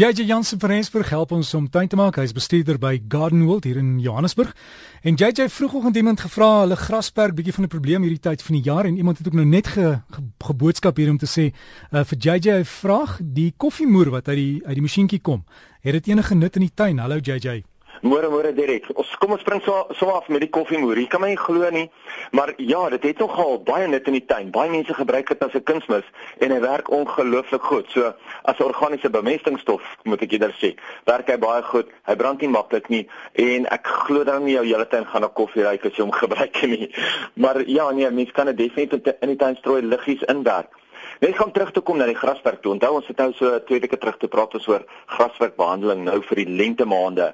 JJ 0.00 0.24
Jansen 0.24 0.60
van 0.60 0.70
Rensburg 0.70 1.08
help 1.08 1.32
ons 1.36 1.54
om 1.54 1.66
tuin 1.68 1.88
te 1.88 1.96
maak. 1.96 2.16
Hy's 2.16 2.32
bestuurder 2.32 2.78
by 2.80 3.02
Garden 3.08 3.42
World 3.44 3.66
hier 3.68 3.76
in 3.76 3.98
Johannesburg. 4.00 4.54
En 5.02 5.14
JJ 5.14 5.50
vroegoggend 5.52 5.96
iemand 5.96 6.20
gevra 6.24 6.60
hulle 6.62 6.76
grasperk 6.76 7.34
bietjie 7.36 7.52
van 7.52 7.64
'n 7.64 7.68
probleem 7.68 8.02
hierdie 8.02 8.20
tyd 8.20 8.42
van 8.42 8.54
die 8.54 8.64
jaar 8.64 8.84
en 8.84 8.96
iemand 8.96 9.18
het 9.18 9.26
ook 9.26 9.36
nou 9.36 9.46
net 9.46 9.66
ge, 9.66 10.00
ge, 10.10 10.22
geboodskap 10.38 10.96
hier 10.96 11.10
om 11.10 11.18
te 11.18 11.28
sê 11.28 11.52
uh, 11.92 12.04
vir 12.04 12.18
JJ 12.18 12.48
'n 12.50 12.64
vraag, 12.64 13.18
die 13.22 13.52
koffiemoer 13.56 14.10
wat 14.10 14.28
uit 14.28 14.36
die 14.36 14.60
uit 14.64 14.74
die 14.74 14.82
masjienkie 14.82 15.20
kom, 15.20 15.44
het 15.80 15.92
dit 15.92 16.06
enige 16.06 16.34
nut 16.34 16.54
in 16.56 16.62
die 16.62 16.74
tuin? 16.74 16.98
Hallo 16.98 17.16
JJ. 17.16 17.69
Môre 18.00 18.30
môre 18.32 18.54
Derek. 18.56 18.86
Ons 18.96 19.10
kom 19.20 19.34
ons 19.34 19.42
spring 19.44 19.60
so 19.60 19.74
so 19.92 20.08
af 20.16 20.28
met 20.32 20.40
die 20.40 20.48
koffiemoer. 20.48 20.96
Jy 20.96 21.08
kan 21.12 21.20
my 21.20 21.28
nie 21.34 21.36
glo 21.36 21.68
nie, 21.68 21.90
maar 22.32 22.54
ja, 22.56 22.80
dit 22.94 23.02
het 23.10 23.18
nogal 23.20 23.58
baie 23.60 23.90
nut 23.92 24.08
in 24.08 24.16
die 24.16 24.24
tuin. 24.24 24.48
Baie 24.54 24.72
mense 24.72 24.96
gebruik 24.96 25.28
dit 25.28 25.42
as 25.44 25.52
'n 25.52 25.60
kunsmis 25.68 26.08
en 26.40 26.50
hy 26.50 26.60
werk 26.60 26.88
ongelooflik 26.88 27.62
goed. 27.62 27.90
So 27.92 28.14
as 28.44 28.56
'n 28.58 28.64
organiese 28.64 29.10
bemestingsstof, 29.10 29.82
moet 30.04 30.22
ek 30.22 30.32
eerder 30.32 30.56
sê, 30.56 30.74
werk 31.04 31.28
hy 31.28 31.36
baie 31.36 31.62
goed. 31.62 31.88
Hy 32.06 32.16
brand 32.16 32.40
nie 32.40 32.48
maklik 32.48 32.88
nie 32.88 33.06
en 33.34 33.66
ek 33.66 33.86
glo 33.86 34.24
dan 34.24 34.44
nie 34.44 34.54
jou 34.54 34.64
hele 34.64 34.88
tuin 34.88 35.04
gaan 35.04 35.20
na 35.20 35.28
koffie 35.28 35.62
ruik 35.62 35.84
as 35.84 35.92
jy 35.92 36.02
hom 36.02 36.12
gebruik 36.24 36.62
nie. 36.62 36.88
Maar 37.34 37.68
ja, 37.68 37.90
nee, 37.90 38.10
mense 38.10 38.32
kan 38.32 38.46
dit 38.46 38.56
definitief 38.56 39.14
in 39.20 39.28
die 39.28 39.36
tuin 39.36 39.56
strooi 39.56 39.82
liggies 39.82 40.22
inwerk. 40.22 40.72
Net 41.20 41.36
gaan 41.36 41.50
terug 41.52 41.70
te 41.76 41.82
kom 41.84 41.98
na 42.00 42.06
die 42.08 42.16
graswerk 42.16 42.62
toe. 42.64 42.70
Onthou 42.72 42.94
ons 42.96 43.08
het 43.10 43.18
nou 43.20 43.28
so 43.36 43.58
twee 43.68 43.82
weke 43.82 43.98
terug 44.00 44.16
te 44.16 44.28
praat 44.32 44.54
oor 44.56 44.86
graswerkbehandeling 45.18 46.06
nou 46.06 46.22
vir 46.24 46.40
die 46.40 46.46
lente 46.60 46.86
maande. 46.88 47.26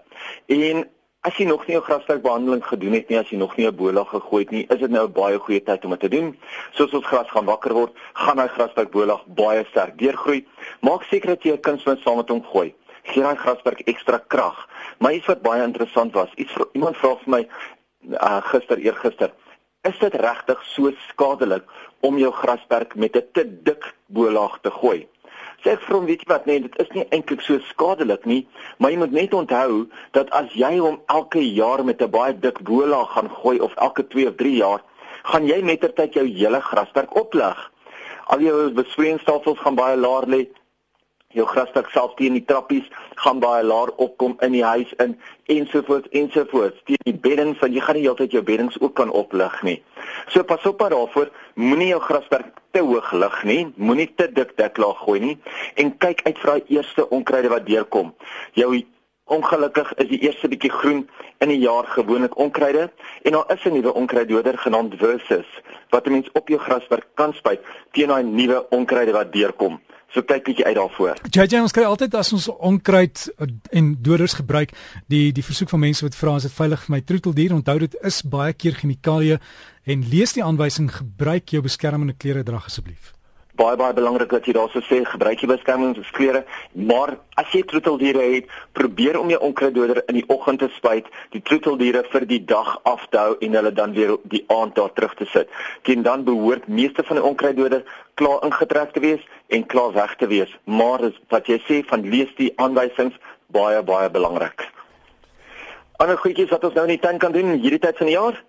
En 0.50 0.80
as 1.28 1.38
jy 1.38 1.46
nog 1.46 1.62
nie 1.68 1.77
'n 1.77 1.86
graswerkbehandeling 1.86 2.64
gedoen 2.66 2.96
het 2.98 3.08
nie, 3.08 3.18
as 3.18 3.30
jy 3.30 3.38
nog 3.38 3.56
nie 3.56 3.66
'n 3.66 3.77
bolag 3.77 4.08
gegooi 4.10 4.42
het 4.42 4.50
nie, 4.50 4.66
is 4.68 4.80
dit 4.80 4.91
nou 4.91 5.06
'n 5.06 5.12
baie 5.12 5.38
goeie 5.38 5.62
tyd 5.62 5.84
om 5.84 5.91
dit 5.91 6.00
te 6.00 6.08
doen. 6.08 6.36
Soos 6.72 6.92
ons 6.92 7.06
gras 7.06 7.30
gaan 7.30 7.44
wakker 7.44 7.72
word, 7.72 7.92
gaan 8.14 8.36
daai 8.36 8.48
graswerkbolag 8.48 9.24
baie 9.27 9.64
sterk 9.70 9.98
deurgroei. 9.98 10.46
Maak 10.80 11.02
seker 11.02 11.28
dat 11.28 11.42
jy 11.42 11.52
'n 11.52 11.60
kunsmis 11.60 12.02
saam 12.02 12.16
met 12.16 12.28
hom 12.28 12.42
gooi. 12.42 12.74
Gee 13.05 13.22
daai 13.22 13.36
graswerk 13.36 13.80
ekstra 13.86 14.18
krag. 14.27 14.68
Maar 14.98 15.12
iets 15.12 15.27
wat 15.27 15.42
baie 15.42 15.62
interessant 15.62 16.12
was, 16.12 16.28
iets 16.34 16.52
iemand 16.72 16.96
vra 16.96 17.16
vir 17.16 17.30
my 17.30 17.48
uh, 18.11 18.42
gister 18.42 18.78
eergister 18.78 19.30
is 19.89 19.98
dit 19.98 20.15
regtig 20.15 20.62
so 20.75 20.91
skadelik 21.09 21.65
om 22.06 22.19
jou 22.19 22.33
grasperk 22.33 22.95
met 22.95 23.17
'n 23.17 23.29
te 23.33 23.45
dik 23.62 23.95
bolaag 24.06 24.59
te 24.62 24.70
gooi? 24.70 25.06
Sê 25.62 25.73
ek 25.73 25.81
vir 25.81 25.97
hom, 25.97 26.06
weet 26.06 26.20
jy 26.23 26.29
wat, 26.31 26.47
nee, 26.47 26.61
dit 26.61 26.77
is 26.79 26.91
nie 26.95 27.06
eintlik 27.11 27.41
so 27.41 27.59
skadelik 27.59 28.27
nie, 28.27 28.47
maar 28.79 28.91
jy 28.91 28.98
moet 28.98 29.12
net 29.12 29.34
onthou 29.34 29.87
dat 30.12 30.31
as 30.31 30.53
jy 30.53 30.79
hom 30.79 31.01
elke 31.07 31.41
jaar 31.41 31.84
met 31.84 32.03
'n 32.03 32.11
baie 32.11 32.34
dik 32.39 32.61
bolaag 32.62 33.11
gaan 33.12 33.31
gooi 33.31 33.59
of 33.61 33.75
elke 33.77 34.07
2 34.07 34.29
of 34.29 34.37
3 34.37 34.57
jaar, 34.57 34.83
gaan 35.25 35.47
jy 35.47 35.62
mettertyd 35.62 36.14
jou 36.14 36.27
hele 36.27 36.61
grasperk 36.61 37.17
oplig. 37.17 37.73
Al 38.27 38.41
jou 38.41 38.70
besproeiingsstelsels 38.70 39.59
gaan 39.59 39.75
baie 39.75 39.97
laer 39.97 40.27
lê, 40.27 40.47
jou 41.37 41.47
grasdak 41.47 41.91
self 41.95 42.15
teen 42.19 42.37
die 42.39 42.45
trappies 42.48 42.87
gaan 43.23 43.41
baie 43.45 43.65
laer 43.65 43.92
opkom 44.03 44.37
in 44.47 44.56
die 44.56 44.65
huis 44.65 44.92
in 45.05 45.15
ensovoorts 45.53 46.11
ensovoorts 46.20 46.83
teen 46.89 47.03
die 47.09 47.17
beddings 47.29 47.61
want 47.62 47.77
jy 47.77 47.84
gaan 47.84 47.98
nie 48.01 48.06
heeltyd 48.09 48.37
jou 48.37 48.42
beddings 48.42 48.81
ook 48.81 48.97
kan 48.98 49.12
oplig 49.12 49.62
nie. 49.69 49.79
So 50.33 50.42
pas 50.42 50.64
op 50.67 50.79
daarvoor, 50.79 51.31
moenie 51.55 51.92
jou 51.92 52.01
grasdak 52.01 52.51
te 52.73 52.83
hoog 52.84 53.12
lig 53.12 53.39
nie, 53.45 53.62
moenie 53.77 54.09
te 54.17 54.29
dik 54.33 54.57
deklaag 54.57 55.05
gooi 55.05 55.20
nie 55.20 55.39
en 55.77 55.95
kyk 56.03 56.27
uit 56.27 56.42
vir 56.42 56.53
daai 56.53 56.77
eerste 56.79 57.09
onkruide 57.11 57.53
wat 57.53 57.67
deurkom. 57.69 58.14
Jou 58.57 58.73
Ongelukkig 59.27 59.89
is 59.98 60.07
die 60.07 60.20
eerste 60.23 60.47
bietjie 60.47 60.70
groen 60.70 61.01
in 61.42 61.51
die 61.51 61.59
jaar 61.59 61.89
gewoonlik 61.91 62.37
onkruide 62.39 62.84
en 63.27 63.34
daar 63.34 63.48
is 63.55 63.64
'n 63.67 63.73
nuwe 63.75 63.95
onkruiddoder 63.95 64.59
genaamd 64.59 64.95
Versus 64.98 65.48
wat 65.91 66.07
'n 66.07 66.12
mens 66.12 66.29
op 66.33 66.48
jou 66.48 66.61
graswerk 66.61 67.07
kan 67.14 67.33
spuit 67.34 67.61
teen 67.91 68.09
daai 68.09 68.23
nuwe 68.23 68.67
onkruide 68.70 69.12
wat 69.12 69.33
deurkom. 69.33 69.81
So 70.14 70.22
kyk 70.22 70.44
bietjie 70.46 70.64
uit 70.64 70.76
daarvoor. 70.78 71.18
JJ 71.34 71.60
ons 71.60 71.74
kry 71.76 71.84
altyd 71.84 72.14
as 72.14 72.32
ons 72.32 72.46
onkruid 72.48 73.26
en 73.70 73.90
doders 74.02 74.36
gebruik, 74.38 74.72
die 75.12 75.32
die 75.34 75.44
versoek 75.44 75.72
van 75.72 75.82
mense 75.82 76.06
wat 76.06 76.16
vra 76.18 76.36
as 76.38 76.46
dit 76.48 76.56
veilig 76.56 76.86
vir 76.86 76.94
my 76.96 77.02
troeteldier, 77.02 77.56
onthou 77.56 77.78
dit 77.82 77.98
is 78.06 78.22
baie 78.22 78.54
keer 78.54 78.78
chemikalieë 78.78 79.40
en 79.92 80.08
lees 80.12 80.32
die 80.36 80.46
aanwysing 80.46 80.89
gebruik 81.00 81.52
jou 81.55 81.62
beskermende 81.66 82.16
klere 82.18 82.46
dra 82.46 82.62
asseblief 82.64 83.16
baie 83.56 83.77
baie 83.77 83.94
belangrik 83.96 84.30
dat 84.30 84.46
jy 84.46 84.56
daarso 84.56 84.83
sê 84.89 85.02
gebruik 85.05 85.42
jy 85.42 85.48
beskermingsklere 85.55 86.44
maar 86.72 87.17
as 87.40 87.52
jy 87.52 87.62
troeteldiere 87.68 88.24
het 88.34 88.52
probeer 88.72 89.18
om 89.20 89.30
jou 89.30 89.40
onkruiddoder 89.48 90.02
in 90.06 90.20
die 90.20 90.27
oggend 90.33 90.61
te 90.62 90.68
spuit 90.77 91.08
die 91.34 91.42
troeteldiere 91.42 92.05
vir 92.12 92.27
die 92.28 92.40
dag 92.45 92.77
af 92.89 93.06
te 93.11 93.20
hou 93.20 93.36
en 93.40 93.58
hulle 93.58 93.72
dan 93.72 93.95
weer 93.96 94.16
die 94.33 94.45
aand 94.52 94.74
daar 94.77 94.92
terug 94.92 95.14
te 95.14 95.27
sit. 95.33 95.48
Teen 95.83 96.02
dan 96.02 96.24
behoort 96.24 96.68
meeste 96.68 97.05
van 97.05 97.20
die 97.20 97.24
onkruiddoder 97.24 97.84
klaar 98.14 98.45
ingetrek 98.46 98.92
te 98.92 99.00
wees 99.05 99.22
en 99.48 99.66
klaar 99.66 99.92
weg 99.92 100.16
te 100.16 100.27
wees. 100.27 100.52
Maar 100.64 101.11
wat 101.33 101.50
jy 101.50 101.61
sê 101.66 101.83
van 101.90 102.06
lees 102.08 102.33
die 102.40 102.52
aanwysings 102.56 103.16
baie 103.52 103.83
baie 103.83 104.11
belangrik. 104.11 104.66
Ander 106.02 106.18
goedjies 106.20 106.52
wat 106.52 106.64
ons 106.68 106.74
nou 106.77 106.84
in 106.84 106.96
die 106.96 107.02
tuin 107.05 107.18
kan 107.18 107.33
doen 107.33 107.56
hierdie 107.56 107.80
tyd 107.80 107.96
van 107.96 108.11
die 108.11 108.18
jaar 108.18 108.42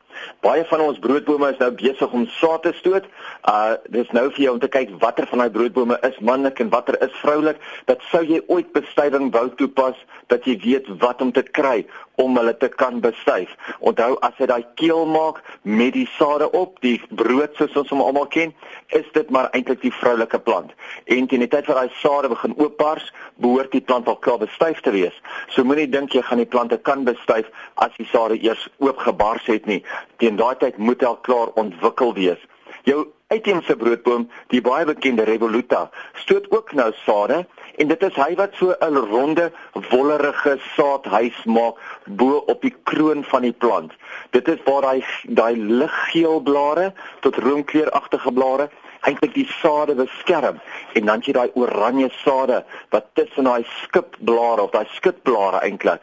Baie 0.45 0.65
van 0.69 0.83
ons 0.85 0.99
broodbome 0.99 1.51
is 1.51 1.59
nou 1.61 1.71
besig 1.79 2.13
om 2.19 2.27
saad 2.39 2.63
te 2.63 2.73
stoot. 2.79 3.05
Uh 3.49 3.75
dis 3.93 4.11
nou 4.15 4.27
vir 4.31 4.43
jou 4.47 4.53
om 4.55 4.61
te 4.63 4.71
kyk 4.71 4.93
watter 5.03 5.27
van 5.31 5.43
daai 5.43 5.53
broodbome 5.57 5.99
is 6.07 6.19
manlik 6.19 6.59
en 6.63 6.71
watter 6.73 6.99
is 7.03 7.15
vroulik. 7.21 7.61
Dat 7.85 8.03
sou 8.11 8.23
jy 8.25 8.41
ooit 8.47 8.71
bestuiving 8.75 9.31
wou 9.35 9.47
toepas 9.61 9.99
dat 10.27 10.45
jy 10.45 10.57
weet 10.63 10.89
wat 11.03 11.21
om 11.21 11.31
te 11.31 11.43
kry 11.43 11.85
om 12.17 12.37
hulle 12.37 12.53
te 12.57 12.69
kan 12.69 12.99
bestuif. 13.03 13.53
Onthou 13.79 14.17
as 14.25 14.37
jy 14.41 14.49
daai 14.49 14.65
keel 14.79 15.05
maak 15.09 15.43
met 15.61 15.93
die 15.93 16.07
sade 16.17 16.49
op, 16.57 16.79
die 16.81 16.97
brood 17.09 17.55
soos 17.59 17.77
ons 17.77 17.93
hom 17.93 18.01
almal 18.01 18.27
ken, 18.33 18.53
is 18.97 19.05
dit 19.13 19.29
maar 19.33 19.51
eintlik 19.57 19.81
die 19.85 19.93
vroulike 19.93 20.39
plant. 20.39 20.73
En 21.05 21.29
teen 21.29 21.45
die 21.45 21.51
tyd 21.51 21.69
wat 21.69 21.81
daai 21.81 21.99
sade 22.01 22.31
begin 22.33 22.57
oopbars, 22.57 23.11
behoort 23.43 23.71
die 23.75 23.83
plant 23.83 24.09
al 24.09 24.17
klaar 24.17 24.41
bestuif 24.41 24.81
te 24.81 24.93
wees. 24.95 25.15
So 25.53 25.65
moenie 25.67 25.89
dink 25.89 26.15
jy 26.15 26.25
gaan 26.25 26.41
die 26.41 26.49
plante 26.49 26.77
kan 26.77 27.05
bestuif 27.07 27.49
as 27.83 27.93
die 28.01 28.09
sade 28.09 28.39
eers 28.41 28.67
oopgebars 28.81 29.45
het 29.51 29.65
nie 29.69 29.83
teen 30.17 30.37
daai 30.39 30.55
tyd 30.61 30.77
moet 30.77 31.01
hy 31.01 31.11
al 31.11 31.19
klaar 31.27 31.53
ontwikkel 31.61 32.13
wees. 32.17 32.41
Jou 32.87 33.01
uitheemse 33.27 33.75
broodboom, 33.75 34.29
die 34.53 34.61
baie 34.63 34.85
bekende 34.87 35.25
Revoluta, 35.27 35.89
stoot 36.23 36.45
ook 36.55 36.71
nou 36.79 36.87
sade 37.03 37.41
en 37.75 37.89
dit 37.91 38.03
is 38.07 38.15
hy 38.15 38.29
wat 38.39 38.55
so 38.55 38.75
'n 38.79 38.95
ronde, 39.11 39.51
wollerige 39.89 40.55
saadhuis 40.75 41.43
maak 41.45 41.75
bo 42.05 42.37
op 42.53 42.61
die 42.61 42.75
kroon 42.83 43.23
van 43.23 43.41
die 43.41 43.51
plant. 43.51 43.91
Dit 44.31 44.47
is 44.47 44.63
waar 44.63 44.81
daai 44.81 45.03
daai 45.23 45.55
liggeel 45.57 46.39
blare 46.39 46.93
tot 47.19 47.35
roomkleuragtige 47.35 48.31
blare 48.31 48.69
eintlik 49.01 49.33
die 49.33 49.47
sade 49.59 49.95
beskerm 49.95 50.59
en 50.93 51.05
dan 51.05 51.21
jy 51.25 51.33
daai 51.33 51.51
oranje 51.53 52.09
sade 52.23 52.63
wat 52.89 53.05
tussen 53.13 53.43
daai 53.43 53.65
skipblare 53.83 54.61
of 54.61 54.71
daai 54.71 54.87
skitblare 54.97 55.59
eintlik 55.67 56.01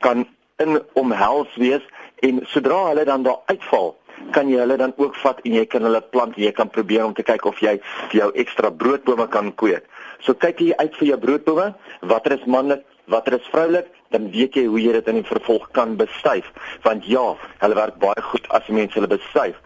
kan 0.00 0.26
in 0.56 0.80
omhels 0.92 1.54
wees 1.56 1.84
en 2.22 2.40
sodra 2.54 2.86
hulle 2.88 3.04
dan 3.04 3.22
daar 3.22 3.40
uitval 3.46 3.96
kan 4.36 4.48
jy 4.48 4.60
hulle 4.62 4.76
dan 4.80 4.94
ook 4.96 5.16
vat 5.22 5.40
en 5.44 5.56
jy 5.58 5.64
kan 5.66 5.86
hulle 5.86 6.00
plant 6.14 6.38
jy 6.38 6.52
kan 6.56 6.70
probeer 6.70 7.04
om 7.04 7.14
te 7.14 7.24
kyk 7.26 7.46
of 7.50 7.58
jy 7.62 7.78
jou 8.16 8.30
ekstra 8.44 8.70
broodbome 8.70 9.26
kan 9.28 9.52
kweek. 9.60 9.84
So 10.22 10.34
kyk 10.34 10.60
jy 10.60 10.76
uit 10.78 10.96
vir 11.00 11.08
jou 11.12 11.18
broodbome 11.26 11.72
watter 12.14 12.38
is 12.38 12.46
manlik 12.46 12.86
watter 13.10 13.34
is 13.38 13.50
vroulik 13.50 13.90
dan 14.14 14.30
weet 14.30 14.56
jy 14.56 14.66
hoe 14.68 14.80
jy 14.80 14.92
dit 14.98 15.08
in 15.08 15.20
die 15.22 15.28
vervolg 15.28 15.68
kan 15.76 15.96
bestuif. 15.96 16.48
Want 16.86 17.06
ja 17.08 17.32
hulle 17.64 17.78
werk 17.78 17.98
baie 18.02 18.28
goed 18.30 18.48
as 18.54 18.68
mense 18.68 18.98
hulle 18.98 19.10
bestuif 19.10 19.58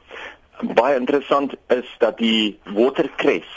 baie 0.60 0.96
interessant 0.96 1.54
is 1.68 1.88
dat 1.98 2.18
die 2.18 2.58
waterkres 2.74 3.48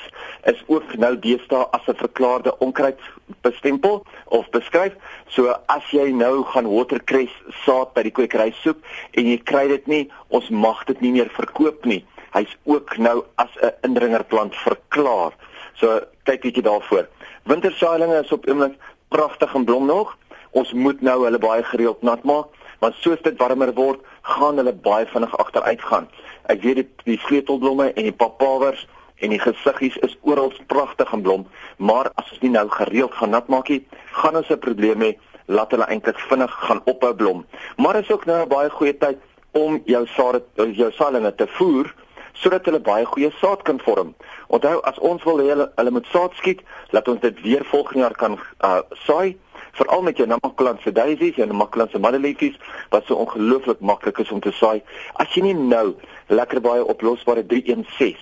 is 0.44 0.60
ook 0.68 0.96
nou 0.98 1.14
deesdae 1.20 1.68
as 1.72 1.88
'n 1.88 1.96
verklaarde 1.96 2.58
onkruid 2.58 3.00
bestempel 3.42 4.06
of 4.26 4.50
beskryf. 4.50 4.94
So 5.28 5.56
as 5.66 5.84
jy 5.92 6.12
nou 6.12 6.44
gaan 6.44 6.68
waterkres 6.68 7.32
saad 7.66 7.94
by 7.94 8.04
die 8.04 8.12
kwekery 8.12 8.52
soek 8.52 8.78
en 9.12 9.26
jy 9.26 9.38
kry 9.38 9.68
dit 9.68 9.88
nie, 9.88 10.12
ons 10.28 10.50
mag 10.50 10.86
dit 10.86 11.02
nie 11.02 11.12
meer 11.12 11.30
verkoop 11.30 11.86
nie. 11.86 12.06
Hy's 12.32 12.58
ook 12.64 12.98
nou 12.98 13.24
as 13.36 13.50
'n 13.62 13.72
indringerplant 13.82 14.56
verklaar. 14.56 15.32
So 15.76 16.02
kyk 16.24 16.42
bietjie 16.42 16.64
daarvoor. 16.64 17.08
Wintersaailinge 17.44 18.24
is 18.24 18.32
op 18.32 18.48
oomblik 18.48 18.78
pragtig 19.10 19.56
en 19.56 19.66
blom 19.66 19.86
nog. 19.86 20.18
Ons 20.52 20.74
moet 20.74 21.02
nou 21.02 21.24
hulle 21.24 21.40
baie 21.40 21.64
gereeld 21.64 22.02
nat 22.02 22.24
maak 22.24 22.48
want 22.80 22.96
soos 23.04 23.22
dit 23.24 23.40
warmer 23.40 23.72
word, 23.76 24.04
gaan 24.22 24.60
hulle 24.62 24.74
baie 24.74 25.08
vinnig 25.12 25.38
agteruit 25.44 25.82
gaan. 25.92 26.08
Ek 26.50 26.64
weet 26.66 26.82
die, 26.82 26.88
die 27.06 27.20
sleutelblomme 27.28 27.92
en 27.94 28.08
die 28.08 28.16
papawers 28.16 28.88
en 29.22 29.34
die 29.34 29.42
gesiggies 29.42 29.98
is 30.06 30.16
oral 30.22 30.54
pragtig 30.72 31.12
en 31.14 31.22
blom, 31.22 31.48
maar 31.78 32.10
as 32.16 32.30
ons 32.32 32.42
nie 32.42 32.54
nou 32.56 32.66
gereeld 32.74 33.14
gaan 33.20 33.36
nat 33.36 33.50
maak 33.52 33.70
nie, 33.70 33.84
gaan 34.22 34.40
ons 34.40 34.50
'n 34.50 34.60
probleem 34.64 35.02
hê 35.04 35.12
laat 35.46 35.72
hulle 35.72 35.88
eintlik 35.90 36.20
vinnig 36.30 36.52
gaan 36.68 36.82
ophou 36.86 37.14
blom. 37.14 37.46
Maar 37.78 38.00
is 38.00 38.12
ook 38.12 38.26
nou 38.26 38.42
'n 38.42 38.50
baie 38.50 38.70
goeie 38.70 38.98
tyd 38.98 39.18
om 39.52 39.82
jou 39.86 40.06
saad 40.08 40.44
jou 40.56 40.92
saailinge 40.92 41.36
te 41.36 41.48
voer 41.48 41.94
sodat 42.34 42.66
hulle 42.66 42.80
baie 42.80 43.06
goeie 43.06 43.32
saad 43.42 43.62
kan 43.62 43.80
vorm. 43.80 44.16
Onthou 44.48 44.80
as 44.82 45.00
ons 45.00 45.24
wil 45.24 45.38
hê 45.38 45.50
hulle, 45.50 45.72
hulle 45.76 45.92
moet 45.92 46.08
saad 46.12 46.34
skiet, 46.34 46.62
laat 46.90 47.08
ons 47.08 47.20
dit 47.20 47.42
weer 47.42 47.66
volgende 47.66 48.00
jaar 48.00 48.16
kan 48.16 48.40
uh, 48.64 48.80
saai 49.06 49.38
veral 49.72 50.02
met 50.02 50.18
jou 50.18 50.28
namaklandse 50.28 50.92
daisies 50.92 51.38
en 51.38 51.48
namaklandse 51.48 52.00
madeliefjes 52.00 52.60
wat 52.90 53.06
so 53.06 53.16
ongelooflik 53.16 53.80
maklik 53.80 54.18
is 54.18 54.32
om 54.32 54.40
te 54.40 54.52
saai. 54.52 54.82
As 55.14 55.34
jy 55.34 55.42
nie 55.42 55.54
nou 55.54 55.96
lekker 56.28 56.62
baie 56.62 56.86
oplosbare 56.86 57.46
316 57.46 58.18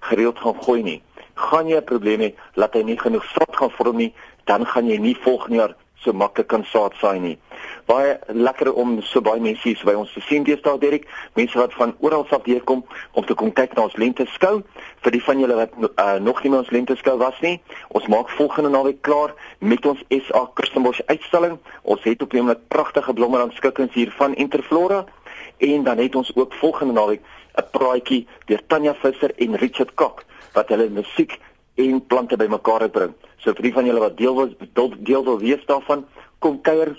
gereeld 0.00 0.38
gaan 0.38 0.62
gooi 0.62 0.82
nie, 0.82 1.02
gaan 1.34 1.68
jy 1.68 1.76
'n 1.78 1.84
probleem 1.84 2.20
hê 2.20 2.34
dat 2.54 2.74
hy 2.74 2.82
nie 2.82 2.98
genoeg 2.98 3.24
saad 3.24 3.56
gaan 3.56 3.70
vorm 3.70 3.96
nie 3.96 4.12
dan 4.44 4.66
gaan 4.66 4.88
jy 4.88 4.96
nie 4.98 5.16
volgende 5.22 5.56
jaar 5.56 5.74
so 6.04 6.12
maklik 6.12 6.48
kan 6.48 6.64
saad 6.64 6.94
saai 7.00 7.18
nie. 7.20 7.36
Baie 7.86 8.18
lekker 8.28 8.70
om 8.72 8.98
so 9.02 9.20
baie 9.24 9.40
mense 9.40 9.64
hier 9.66 9.80
by 9.84 9.94
ons 9.98 10.12
te 10.14 10.22
sien 10.26 10.44
deesdae 10.46 10.78
Derek, 10.78 11.08
mense 11.34 11.58
wat 11.58 11.74
van 11.78 11.94
oral 12.04 12.26
af 12.30 12.46
hier 12.46 12.62
kom 12.62 12.84
om 13.12 13.26
te 13.26 13.34
kom 13.34 13.52
kyk 13.52 13.74
na 13.76 13.86
ons 13.88 13.96
lente 13.98 14.26
skou. 14.34 14.62
Vir 15.04 15.16
die 15.16 15.22
van 15.24 15.42
julle 15.42 15.58
wat 15.58 15.74
uh, 15.88 16.18
nog 16.22 16.42
nie 16.42 16.52
by 16.54 16.62
ons 16.62 16.72
lente 16.74 16.96
skou 17.00 17.16
was 17.18 17.38
nie, 17.42 17.58
ons 17.96 18.06
maak 18.12 18.30
volgende 18.38 18.70
naweek 18.74 19.02
klaar 19.06 19.34
met 19.58 19.86
ons 19.86 20.02
SA 20.10 20.44
Kirstenbosch 20.54 21.02
uitstalling. 21.10 21.58
Ons 21.82 22.06
het 22.06 22.22
op 22.22 22.34
oomblik 22.34 22.66
pragtige 22.68 23.14
blommerandskikkings 23.14 23.94
hier 23.98 24.14
van 24.18 24.36
Interflora 24.36 25.04
en 25.58 25.84
dan 25.84 25.98
het 25.98 26.14
ons 26.14 26.30
ook 26.36 26.54
volgende 26.60 26.94
naweek 26.94 27.22
'n 27.58 27.70
praatjie 27.72 28.26
deur 28.46 28.62
Tanya 28.66 28.94
Visser 28.94 29.32
en 29.36 29.56
Richard 29.56 29.94
Kok 29.94 30.24
wat 30.52 30.68
hulle 30.68 30.88
musiek 30.88 31.38
en 31.74 32.06
plante 32.06 32.36
bymekaar 32.36 32.88
bring. 32.88 33.14
So 33.38 33.54
vir 33.54 33.62
die 33.62 33.72
van 33.72 33.86
julle 33.86 34.00
wat 34.00 34.16
deel 34.16 34.34
wil 34.34 34.50
deel, 34.74 34.94
deel 34.98 35.24
wil 35.24 35.38
wees 35.38 35.64
daarvan, 35.66 36.04
kom 36.38 36.60
kuier 36.62 36.94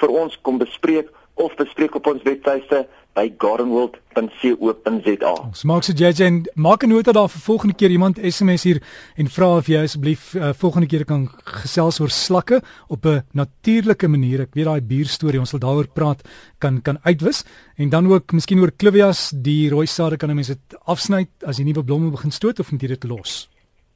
vir 0.00 0.10
ons, 0.10 0.38
kom 0.42 0.58
bespreek 0.58 1.10
of 1.36 1.54
bespreek 1.56 1.94
op 1.94 2.06
ons 2.06 2.22
webtuiste 2.24 2.86
by 3.16 3.30
gardenworld.co.za. 3.40 5.32
Ons 5.40 5.64
maak 5.68 5.84
se 5.86 5.94
JJ 5.96 6.24
en 6.26 6.42
maak 6.54 6.84
'n 6.84 6.88
nota 6.92 7.12
daar 7.12 7.28
vir 7.28 7.40
volgende 7.40 7.74
keer 7.74 7.90
iemand 7.90 8.18
SMS 8.20 8.62
hier 8.62 8.82
en 9.16 9.28
vra 9.28 9.56
of 9.56 9.66
jy 9.66 9.82
asseblief 9.82 10.34
uh, 10.34 10.52
volgende 10.52 10.86
keer 10.86 11.04
kan 11.04 11.28
gesels 11.62 12.00
oor 12.00 12.10
slakke 12.10 12.60
op 12.88 13.06
'n 13.06 13.22
natuurlike 13.32 14.08
manier. 14.08 14.40
Ek 14.40 14.54
weet 14.54 14.64
daai 14.64 14.80
bierstorie, 14.80 15.40
ons 15.40 15.50
sal 15.50 15.60
daaroor 15.60 15.88
praat, 15.88 16.22
kan 16.58 16.82
kan 16.82 16.98
uitwis 17.02 17.44
en 17.76 17.88
dan 17.88 18.06
ook 18.06 18.32
miskien 18.32 18.60
oor 18.60 18.72
clivias, 18.76 19.30
die 19.30 19.70
rooi 19.70 19.86
sade 19.86 20.16
kan 20.16 20.30
'n 20.30 20.34
mens 20.34 20.48
dit 20.48 20.76
afsny 20.84 21.26
as 21.46 21.56
jy 21.58 21.64
nuwe 21.64 21.84
blomme 21.84 22.10
begin 22.10 22.30
stoot 22.30 22.60
of 22.60 22.72
net 22.72 22.80
dit 22.80 23.04
los. 23.04 23.48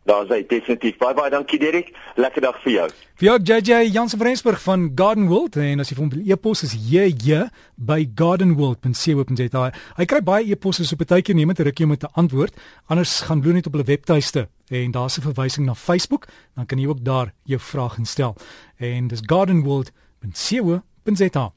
Daar's 0.08 0.30
hy 0.32 0.40
definitief. 0.48 0.96
Bye 0.98 1.14
bye, 1.14 1.30
dankie 1.30 1.58
Derek. 1.60 1.92
Lekker 2.16 2.40
dag 2.40 2.56
vir 2.64 2.72
jou. 2.72 2.88
Vir 3.20 3.26
jou 3.26 3.38
JJ 3.50 3.90
Jansen 3.92 4.18
van 4.18 4.26
Rensburg 4.30 4.62
van 4.64 4.92
Garden 4.96 5.26
World 5.28 5.56
en 5.60 5.80
as 5.82 5.88
jy 5.90 5.96
vir 5.98 6.04
hom 6.04 6.12
wil 6.14 6.24
e-pos 6.32 6.62
is 6.64 6.72
JJ 6.88 7.28
by 7.76 8.08
gardenworld.co.za. 8.16 9.64
Hy 10.00 10.04
kry 10.08 10.20
baie 10.24 10.48
e-posse 10.48 10.84
so 10.88 10.96
partykeer 10.96 11.36
neem 11.36 11.52
dit 11.52 11.66
rukkie 11.68 11.84
om 11.84 11.92
te 12.00 12.08
antwoord. 12.22 12.54
Anders 12.88 13.12
gaan 13.28 13.44
bloei 13.44 13.54
net 13.58 13.68
op 13.68 13.76
hulle 13.76 13.90
webtuiste 13.92 14.42
en 14.70 14.88
daar's 14.96 15.16
'n 15.18 15.26
verwysing 15.28 15.64
na 15.66 15.74
Facebook, 15.74 16.24
dan 16.56 16.66
kan 16.66 16.78
jy 16.78 16.86
ook 16.88 17.04
daar 17.04 17.32
jou 17.44 17.60
vrae 17.60 17.90
instel. 17.98 18.36
En 18.78 19.08
dis 19.08 19.20
gardenworld.co.za. 19.26 21.52